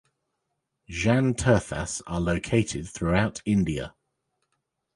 [0.89, 3.93] Jain tirthas are located throughout India.